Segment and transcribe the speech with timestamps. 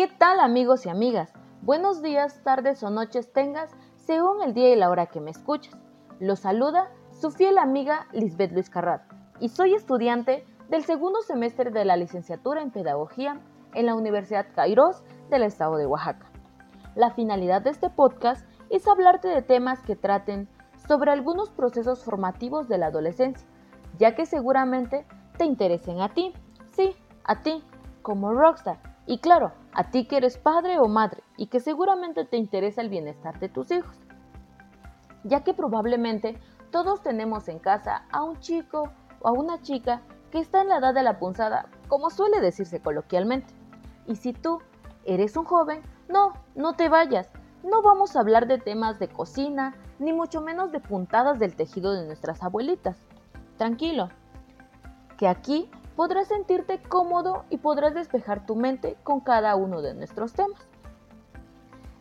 [0.00, 1.30] ¿Qué tal amigos y amigas?
[1.60, 5.76] Buenos días, tardes o noches tengas, según el día y la hora que me escuches.
[6.18, 9.02] Los saluda su fiel amiga Lisbeth Luis Carrat
[9.40, 13.42] y soy estudiante del segundo semestre de la licenciatura en Pedagogía
[13.74, 16.30] en la Universidad Kairos del estado de Oaxaca.
[16.94, 20.48] La finalidad de este podcast es hablarte de temas que traten
[20.88, 23.46] sobre algunos procesos formativos de la adolescencia,
[23.98, 25.04] ya que seguramente
[25.36, 26.32] te interesen a ti,
[26.70, 27.62] sí, a ti,
[28.00, 32.36] como rockstar, y claro, a ti que eres padre o madre y que seguramente te
[32.36, 33.96] interesa el bienestar de tus hijos,
[35.24, 36.38] ya que probablemente
[36.70, 38.90] todos tenemos en casa a un chico
[39.20, 42.80] o a una chica que está en la edad de la punzada, como suele decirse
[42.80, 43.52] coloquialmente.
[44.06, 44.60] Y si tú
[45.04, 47.28] eres un joven, no, no te vayas.
[47.62, 51.92] No vamos a hablar de temas de cocina, ni mucho menos de puntadas del tejido
[51.92, 52.96] de nuestras abuelitas.
[53.58, 54.08] Tranquilo,
[55.18, 55.70] que aquí
[56.00, 60.66] podrás sentirte cómodo y podrás despejar tu mente con cada uno de nuestros temas.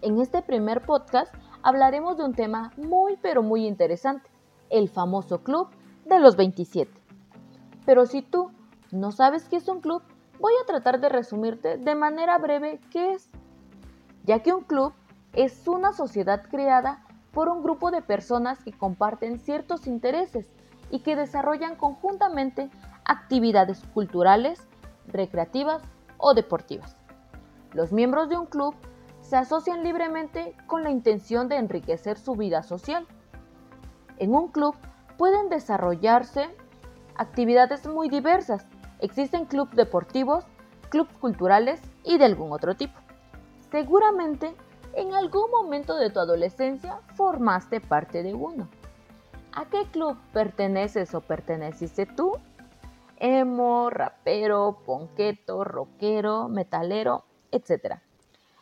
[0.02, 4.30] En este primer podcast hablaremos de un tema muy pero muy interesante,
[4.69, 5.67] el famoso club
[6.06, 6.89] de los 27.
[7.86, 8.52] Pero si tú
[8.94, 10.02] no sabes qué es un club,
[10.39, 13.30] voy a tratar de resumirte de manera breve qué es,
[14.23, 14.94] ya que un club
[15.34, 17.03] es una sociedad creada
[17.34, 20.47] por un grupo de personas que comparten ciertos intereses
[20.89, 22.69] y que desarrollan conjuntamente
[23.10, 24.68] actividades culturales,
[25.08, 25.82] recreativas
[26.20, 26.96] o deportivas.
[27.74, 28.76] Los miembros de un club
[29.22, 33.08] se asocian libremente con la intención de enriquecer su vida social.
[34.20, 34.76] En un club
[35.18, 36.50] pueden desarrollarse
[37.16, 38.68] actividades muy diversas.
[39.00, 40.46] Existen clubes deportivos,
[40.90, 43.00] clubes culturales y de algún otro tipo.
[43.72, 44.54] Seguramente
[44.94, 48.68] en algún momento de tu adolescencia formaste parte de uno.
[49.52, 52.34] ¿A qué club perteneces o perteneciste tú?
[53.20, 58.00] Emo, rapero, ponqueto, rockero, metalero, etc.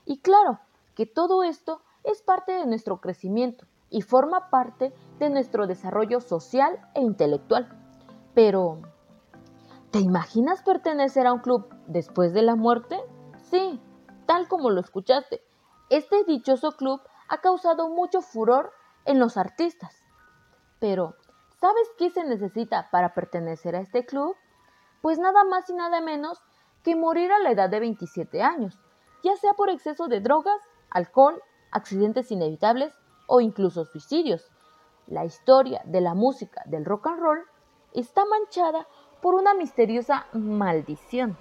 [0.06, 0.60] Y claro
[0.96, 6.80] que todo esto es parte de nuestro crecimiento y forma parte de nuestro desarrollo social
[6.96, 7.70] e intelectual.
[8.34, 8.82] Pero,
[9.92, 13.00] ¿te imaginas pertenecer a un club después de la muerte?
[13.50, 13.80] Sí,
[14.26, 15.42] tal como lo escuchaste.
[15.90, 18.72] Este dichoso club ha causado mucho furor
[19.06, 20.04] en los artistas.
[20.80, 21.16] Pero,
[21.60, 24.36] ¿sabes qué se necesita para pertenecer a este club?
[25.08, 26.44] Pues nada más y nada menos
[26.84, 28.78] que morir a la edad de 27 años,
[29.24, 30.60] ya sea por exceso de drogas,
[30.90, 31.42] alcohol,
[31.72, 32.94] accidentes inevitables
[33.26, 34.52] o incluso suicidios.
[35.06, 37.40] La historia de la música del rock and roll
[37.94, 38.86] está manchada
[39.22, 41.38] por una misteriosa maldición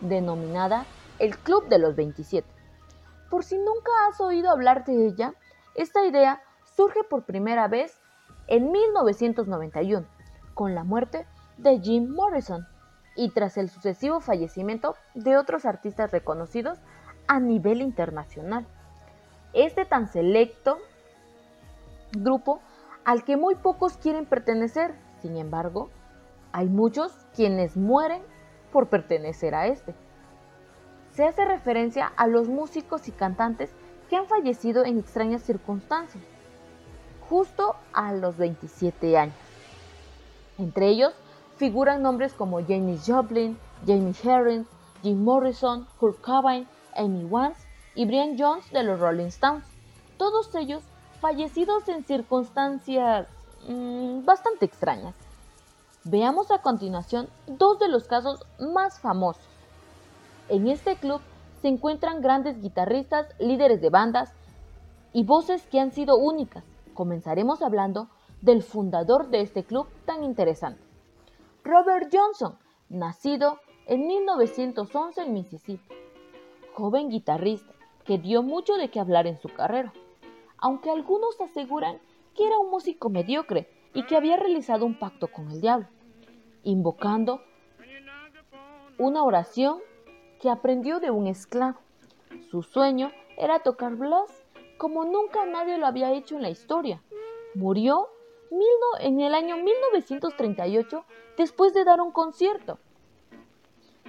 [0.00, 0.86] denominada
[1.18, 2.48] el Club de los 27.
[3.28, 5.34] Por si nunca has oído hablar de ella,
[5.74, 6.42] esta idea
[6.74, 8.00] surge por primera vez
[8.46, 10.06] en 1991
[10.54, 11.26] con la muerte
[11.58, 12.66] de Jim Morrison
[13.16, 16.78] y tras el sucesivo fallecimiento de otros artistas reconocidos
[17.26, 18.66] a nivel internacional.
[19.52, 20.78] Este tan selecto
[22.12, 22.60] grupo
[23.04, 25.90] al que muy pocos quieren pertenecer, sin embargo,
[26.52, 28.22] hay muchos quienes mueren
[28.72, 29.94] por pertenecer a este.
[31.12, 33.70] Se hace referencia a los músicos y cantantes
[34.08, 36.22] que han fallecido en extrañas circunstancias,
[37.28, 39.34] justo a los 27 años.
[40.58, 41.14] Entre ellos
[41.60, 44.66] figuran nombres como James Joplin, Jamie Herring,
[45.02, 46.66] Jim Morrison, Kurt Cobain,
[46.96, 49.62] Amy Winehouse y Brian Jones de los Rolling Stones,
[50.16, 50.82] todos ellos
[51.20, 53.26] fallecidos en circunstancias
[53.68, 55.14] mmm, bastante extrañas.
[56.04, 59.44] Veamos a continuación dos de los casos más famosos.
[60.48, 61.20] En este club
[61.60, 64.32] se encuentran grandes guitarristas, líderes de bandas
[65.12, 66.64] y voces que han sido únicas.
[66.94, 68.08] Comenzaremos hablando
[68.40, 70.89] del fundador de este club tan interesante,
[71.64, 75.94] Robert Johnson, nacido en 1911 en Mississippi,
[76.72, 79.92] joven guitarrista que dio mucho de qué hablar en su carrera,
[80.56, 82.00] aunque algunos aseguran
[82.34, 85.86] que era un músico mediocre y que había realizado un pacto con el diablo,
[86.62, 87.42] invocando
[88.98, 89.80] una oración
[90.40, 91.78] que aprendió de un esclavo.
[92.50, 94.30] Su sueño era tocar blues
[94.78, 97.02] como nunca nadie lo había hecho en la historia.
[97.54, 98.08] Murió
[99.00, 101.04] en el año 1938
[101.36, 102.78] después de dar un concierto.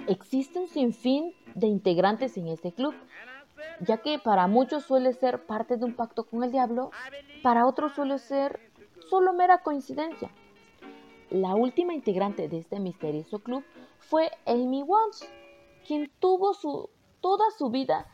[0.07, 2.93] Existe un sinfín de integrantes en este club,
[3.81, 6.91] ya que para muchos suele ser parte de un pacto con el diablo,
[7.43, 8.59] para otros suele ser
[9.09, 10.31] solo mera coincidencia.
[11.29, 13.63] La última integrante de este misterioso club
[13.99, 15.29] fue Amy Wans,
[15.87, 16.89] quien tuvo su,
[17.21, 18.07] toda su vida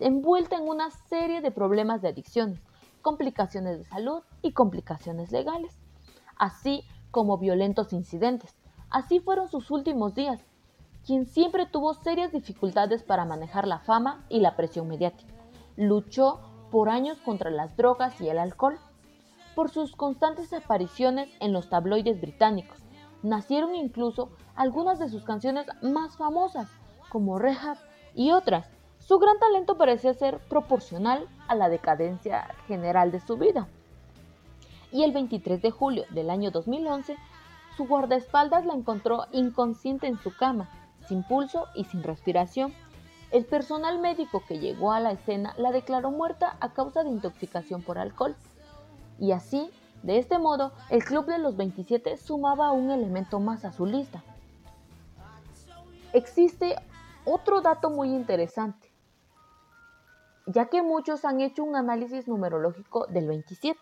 [0.00, 2.58] envuelta en una serie de problemas de adicciones,
[3.02, 5.76] complicaciones de salud y complicaciones legales,
[6.36, 8.54] así como violentos incidentes.
[8.90, 10.44] Así fueron sus últimos días,
[11.04, 15.34] quien siempre tuvo serias dificultades para manejar la fama y la presión mediática.
[15.76, 18.78] Luchó por años contra las drogas y el alcohol.
[19.54, 22.78] Por sus constantes apariciones en los tabloides británicos,
[23.22, 26.68] nacieron incluso algunas de sus canciones más famosas,
[27.08, 27.78] como Rehab
[28.14, 28.68] y otras.
[28.98, 33.68] Su gran talento parecía ser proporcional a la decadencia general de su vida.
[34.94, 37.16] Y el 23 de julio del año 2011,
[37.76, 40.70] su guardaespaldas la encontró inconsciente en su cama,
[41.08, 42.72] sin pulso y sin respiración.
[43.32, 47.82] El personal médico que llegó a la escena la declaró muerta a causa de intoxicación
[47.82, 48.36] por alcohol.
[49.18, 49.68] Y así,
[50.04, 54.22] de este modo, el Club de los 27 sumaba un elemento más a su lista.
[56.12, 56.76] Existe
[57.24, 58.92] otro dato muy interesante,
[60.46, 63.80] ya que muchos han hecho un análisis numerológico del 27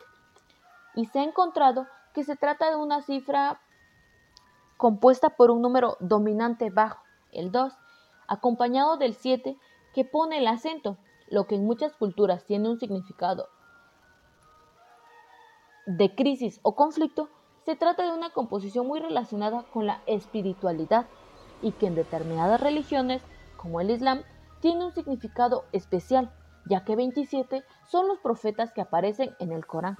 [0.94, 3.60] y se ha encontrado que se trata de una cifra
[4.76, 7.72] compuesta por un número dominante bajo, el 2,
[8.26, 9.56] acompañado del 7
[9.94, 10.96] que pone el acento,
[11.28, 13.48] lo que en muchas culturas tiene un significado
[15.86, 17.28] de crisis o conflicto,
[17.64, 21.06] se trata de una composición muy relacionada con la espiritualidad
[21.60, 23.22] y que en determinadas religiones,
[23.56, 24.22] como el Islam,
[24.60, 26.32] tiene un significado especial,
[26.66, 29.96] ya que 27 son los profetas que aparecen en el Corán.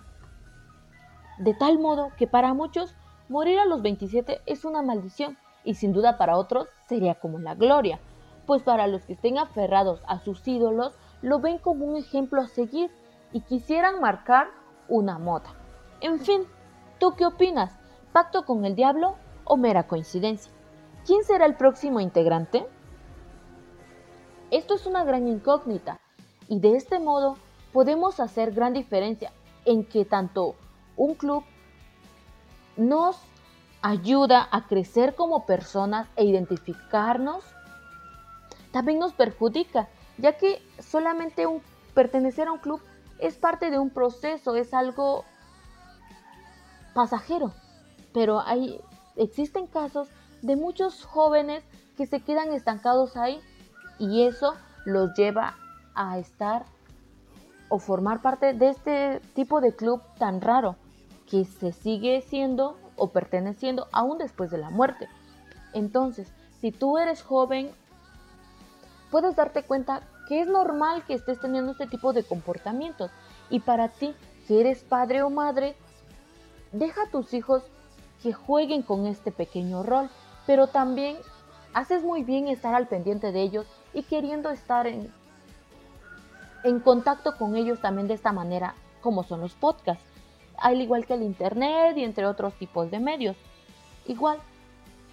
[1.42, 2.94] De tal modo que para muchos
[3.28, 7.56] morir a los 27 es una maldición y sin duda para otros sería como la
[7.56, 7.98] gloria,
[8.46, 12.46] pues para los que estén aferrados a sus ídolos lo ven como un ejemplo a
[12.46, 12.92] seguir
[13.32, 14.50] y quisieran marcar
[14.88, 15.52] una moda.
[16.00, 16.42] En fin,
[17.00, 17.76] ¿tú qué opinas?
[18.12, 20.52] ¿Pacto con el diablo o mera coincidencia?
[21.04, 22.64] ¿Quién será el próximo integrante?
[24.52, 25.98] Esto es una gran incógnita
[26.46, 27.36] y de este modo
[27.72, 29.32] podemos hacer gran diferencia
[29.64, 30.54] en que tanto
[30.96, 31.44] un club
[32.76, 33.18] nos
[33.82, 37.44] ayuda a crecer como personas e identificarnos,
[38.70, 41.60] también nos perjudica, ya que solamente un,
[41.94, 42.80] pertenecer a un club
[43.18, 45.24] es parte de un proceso, es algo
[46.94, 47.52] pasajero,
[48.14, 48.80] pero hay,
[49.16, 50.08] existen casos
[50.42, 51.64] de muchos jóvenes
[51.96, 53.40] que se quedan estancados ahí
[53.98, 54.54] y eso
[54.84, 55.56] los lleva
[55.94, 56.64] a estar
[57.68, 60.76] o formar parte de este tipo de club tan raro
[61.32, 65.08] que se sigue siendo o perteneciendo aún después de la muerte.
[65.72, 66.30] Entonces,
[66.60, 67.70] si tú eres joven,
[69.10, 73.10] puedes darte cuenta que es normal que estés teniendo este tipo de comportamientos.
[73.48, 74.14] Y para ti,
[74.46, 75.74] que eres padre o madre,
[76.70, 77.62] deja a tus hijos
[78.22, 80.10] que jueguen con este pequeño rol,
[80.46, 81.16] pero también
[81.72, 85.10] haces muy bien estar al pendiente de ellos y queriendo estar en,
[86.62, 90.11] en contacto con ellos también de esta manera, como son los podcasts
[90.58, 93.36] al igual que el Internet y entre otros tipos de medios.
[94.06, 94.38] Igual,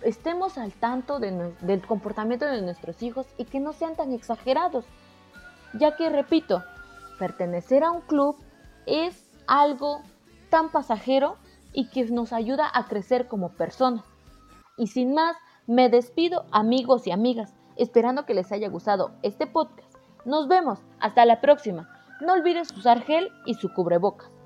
[0.04, 4.86] estemos al tanto del comportamiento de nuestros hijos y que no sean tan exagerados,
[5.74, 6.64] ya que, repito,
[7.18, 8.38] pertenecer a un club
[8.86, 10.02] es algo
[10.50, 11.38] tan pasajero
[11.74, 14.06] y que nos ayuda a crecer como personas.
[14.78, 15.36] Y sin más,
[15.68, 19.94] me despido amigos y amigas, esperando que les haya gustado este podcast.
[20.26, 21.90] Nos vemos, hasta la próxima.
[22.22, 24.39] No olvides usar gel y su cubrebocas.